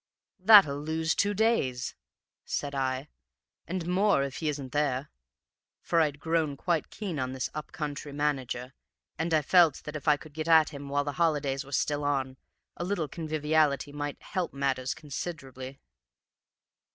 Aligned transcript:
"'That'll 0.39 0.79
lose 0.81 1.13
two 1.13 1.35
days,' 1.35 1.93
said 2.43 2.73
I, 2.73 3.07
'and 3.67 3.85
more 3.85 4.23
if 4.23 4.37
he 4.37 4.49
isn't 4.49 4.71
there,' 4.71 5.11
for 5.79 6.01
I'd 6.01 6.19
grown 6.19 6.57
quite 6.57 6.89
keen 6.89 7.19
on 7.19 7.33
this 7.33 7.51
up 7.53 7.71
country 7.71 8.11
manager, 8.11 8.73
and 9.19 9.31
I 9.31 9.43
felt 9.43 9.83
that 9.83 9.95
if 9.95 10.07
I 10.07 10.17
could 10.17 10.33
get 10.33 10.47
at 10.47 10.69
him 10.69 10.89
while 10.89 11.03
the 11.03 11.11
holidays 11.21 11.63
were 11.63 11.71
still 11.71 12.03
on, 12.03 12.37
a 12.75 12.83
little 12.83 13.07
conviviality 13.07 13.91
might 13.91 14.19
help 14.23 14.55
matters 14.55 14.95
considerably. 14.95 15.79